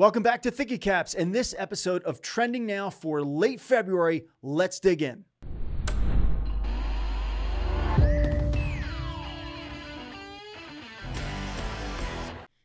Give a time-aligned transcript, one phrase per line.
[0.00, 4.24] Welcome back to Thicky Caps and this episode of Trending Now for late February.
[4.40, 5.26] Let's dig in.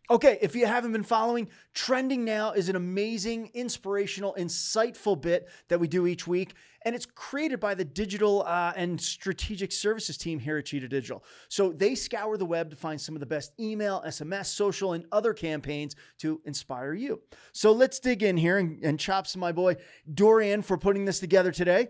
[0.10, 5.80] Okay, if you haven't been following, Trending Now is an amazing, inspirational, insightful bit that
[5.80, 6.54] we do each week.
[6.84, 11.24] And it's created by the digital uh, and strategic services team here at Cheetah Digital.
[11.50, 15.06] So they scour the web to find some of the best email, SMS, social, and
[15.12, 17.22] other campaigns to inspire you.
[17.52, 19.78] So let's dig in here and, and chops to my boy
[20.14, 21.88] Dorian for putting this together today.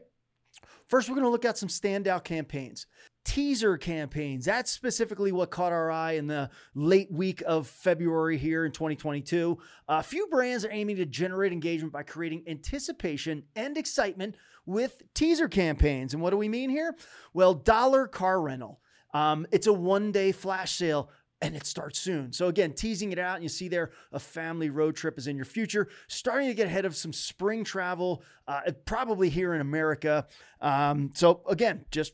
[0.87, 2.87] First, we're going to look at some standout campaigns
[3.25, 4.45] teaser campaigns.
[4.45, 9.57] That's specifically what caught our eye in the late week of February here in 2022.
[9.89, 14.35] A few brands are aiming to generate engagement by creating anticipation and excitement
[14.65, 16.13] with teaser campaigns.
[16.13, 16.95] And what do we mean here?
[17.33, 18.79] Well, Dollar Car Rental.
[19.13, 21.09] Um, it's a one day flash sale
[21.41, 22.31] and it starts soon.
[22.31, 25.35] So again, teasing it out, and you see there a family road trip is in
[25.35, 30.25] your future, starting to get ahead of some spring travel, uh, probably here in America.
[30.61, 32.13] Um, so again, just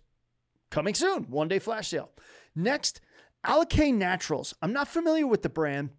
[0.72, 2.10] coming soon, one day flash sale.
[2.56, 3.02] Next,
[3.46, 4.56] Alikay Naturals.
[4.62, 5.92] I'm not familiar with the brand,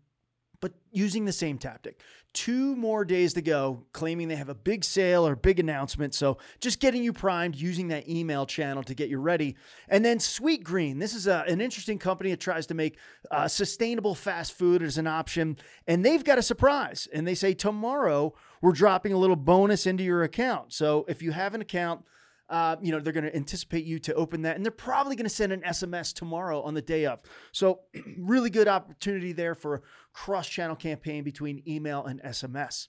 [0.61, 2.01] but using the same tactic.
[2.33, 6.15] Two more days to go, claiming they have a big sale or big announcement.
[6.15, 9.57] So just getting you primed using that email channel to get you ready.
[9.89, 10.99] And then Sweetgreen.
[10.99, 12.97] This is a, an interesting company that tries to make
[13.31, 15.59] uh, sustainable fast food as an option.
[15.87, 17.07] And they've got a surprise.
[17.13, 20.73] And they say tomorrow we're dropping a little bonus into your account.
[20.73, 22.05] So if you have an account,
[22.53, 25.25] uh, you know, they're going to anticipate you to open that, and they're probably going
[25.25, 27.21] to send an SMS tomorrow on the day of.
[27.51, 27.81] So,
[28.19, 29.81] really good opportunity there for a
[30.13, 32.89] cross channel campaign between email and SMS.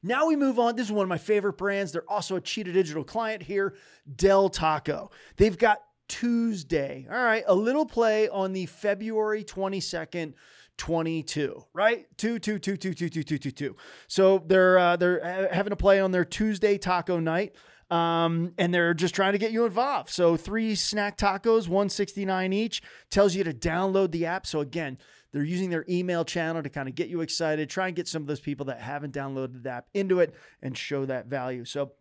[0.00, 0.76] Now we move on.
[0.76, 1.90] This is one of my favorite brands.
[1.90, 3.74] They're also a Cheetah Digital client here,
[4.14, 5.10] Del Taco.
[5.36, 7.08] They've got Tuesday.
[7.10, 10.34] All right, a little play on the February 22nd
[10.78, 12.06] 22, right?
[12.18, 13.76] 2 2 2 2 2 2 2 2 2.
[14.06, 17.56] So they're uh, they're having a play on their Tuesday taco night.
[17.88, 20.10] Um, and they're just trying to get you involved.
[20.10, 24.46] So three snack tacos, 169 each, tells you to download the app.
[24.46, 24.98] So again,
[25.32, 28.22] they're using their email channel to kind of get you excited, try and get some
[28.22, 31.64] of those people that haven't downloaded the app into it and show that value.
[31.64, 31.92] So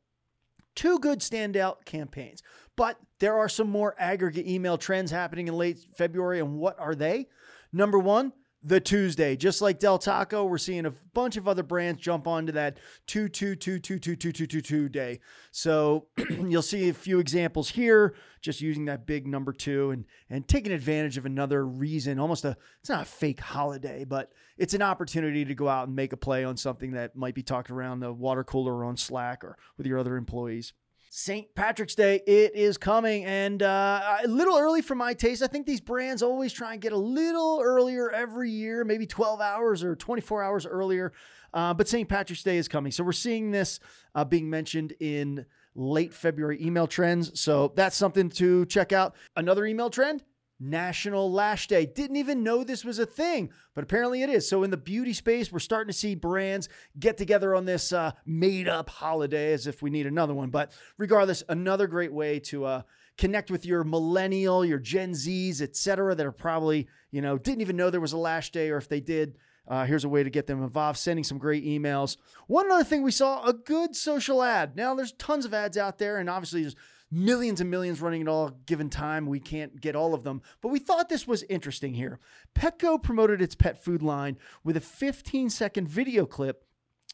[0.73, 2.41] two good standout campaigns.
[2.75, 6.39] But there are some more aggregate email trends happening in late February.
[6.39, 7.27] And what are they?
[7.71, 8.33] Number one,
[8.65, 9.35] the Tuesday.
[9.35, 13.29] Just like Del Taco, we're seeing a bunch of other brands jump onto that 2
[13.29, 15.19] 2 2 2 2 2 2 2 2 day.
[15.51, 20.47] So you'll see a few examples here, just using that big number two and and
[20.47, 24.81] taking advantage of another reason, almost a it's not a fake holiday, but it's an
[24.81, 27.99] opportunity to go out and make a play on something that might be talked around
[27.99, 30.73] the water cooler or on Slack or with your other employees.
[31.17, 31.55] St.
[31.55, 35.41] Patrick's Day, it is coming, and uh, a little early for my taste.
[35.41, 39.39] I think these brands always try and get a little earlier every year, maybe 12
[39.39, 41.13] hours or 24 hours earlier.
[41.53, 42.09] Uh, but St.
[42.09, 42.91] Patrick's Day is coming.
[42.91, 43.79] So we're seeing this
[44.13, 47.39] uh, being mentioned in late February email trends.
[47.39, 49.15] So that's something to check out.
[49.37, 50.21] Another email trend
[50.59, 51.85] National Lash Day.
[51.85, 54.47] Didn't even know this was a thing, but apparently it is.
[54.47, 58.11] So, in the beauty space, we're starting to see brands get together on this uh,
[58.25, 60.49] made up holiday as if we need another one.
[60.49, 62.81] But regardless, another great way to uh,
[63.17, 67.77] connect with your millennial, your Gen Zs, etc., that are probably, you know, didn't even
[67.77, 70.29] know there was a Lash Day, or if they did, uh, here's a way to
[70.29, 72.17] get them involved, sending some great emails.
[72.47, 74.75] One other thing we saw a good social ad.
[74.75, 76.75] Now, there's tons of ads out there, and obviously, there's
[77.11, 79.25] millions and millions running at all given time.
[79.25, 82.19] We can't get all of them, but we thought this was interesting here.
[82.53, 86.65] Petco promoted its pet food line with a 15 second video clip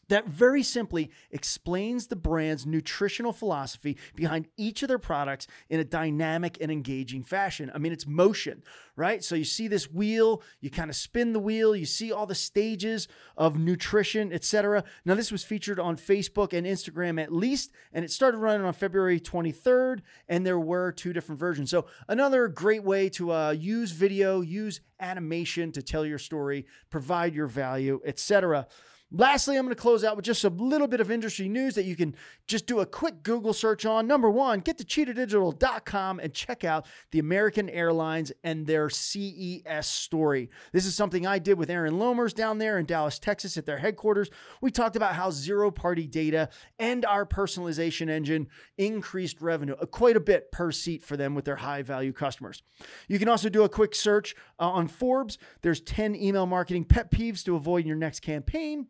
[0.08, 5.84] that very simply explains the brand's nutritional philosophy behind each of their products in a
[5.84, 7.70] dynamic and engaging fashion.
[7.74, 8.62] I mean, it's motion,
[8.96, 9.22] right?
[9.22, 12.34] So you see this wheel, you kind of spin the wheel, you see all the
[12.34, 14.84] stages of nutrition, etc.
[15.04, 18.72] Now, this was featured on Facebook and Instagram at least, and it started running on
[18.72, 21.70] February 23rd, and there were two different versions.
[21.70, 27.34] So another great way to uh, use video, use animation to tell your story, provide
[27.34, 28.66] your value, etc.
[29.14, 31.84] Lastly, I'm going to close out with just a little bit of industry news that
[31.84, 32.16] you can
[32.46, 34.06] just do a quick Google search on.
[34.06, 40.48] Number one, get to cheetahdigital.com and check out the American Airlines and their CES story.
[40.72, 43.76] This is something I did with Aaron Lomers down there in Dallas, Texas at their
[43.76, 44.30] headquarters.
[44.62, 46.48] We talked about how zero party data
[46.78, 48.48] and our personalization engine
[48.78, 52.62] increased revenue uh, quite a bit per seat for them with their high value customers.
[53.08, 55.36] You can also do a quick search uh, on Forbes.
[55.60, 58.86] There's 10 email marketing pet peeves to avoid in your next campaign.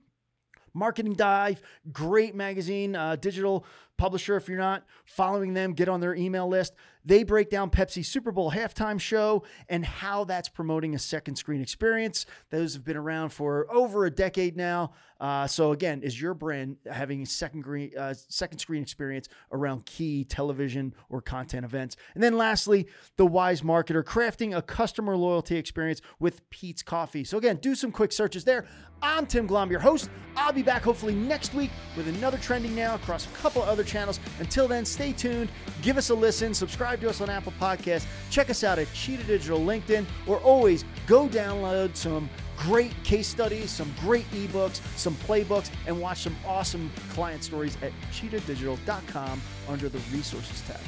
[0.75, 1.61] Marketing Dive,
[1.93, 3.65] great magazine, uh, digital
[4.03, 4.37] publisher.
[4.37, 6.75] If you're not following them, get on their email list.
[7.05, 11.61] They break down Pepsi Super Bowl halftime show and how that's promoting a second screen
[11.61, 12.27] experience.
[12.51, 14.93] Those have been around for over a decade now.
[15.21, 19.87] Uh, so again, is your brand having a second green, uh, second screen experience around
[19.87, 21.97] key television or content events?
[22.15, 27.23] And then lastly, the wise marketer crafting a customer loyalty experience with Peet's Coffee.
[27.23, 28.67] So again, do some quick searches there.
[29.01, 30.11] I'm Tim Glomb, your host.
[30.37, 34.19] I'll be back hopefully next week with another trending now across a couple other channels.
[34.41, 35.51] Until then, stay tuned,
[35.83, 39.25] give us a listen, subscribe to us on Apple Podcasts, check us out at Cheetah
[39.25, 45.71] Digital LinkedIn, or always go download some great case studies, some great ebooks, some playbooks,
[45.87, 50.81] and watch some awesome client stories at cheetahdigital.com under the resources tab.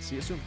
[0.00, 0.40] See you soon.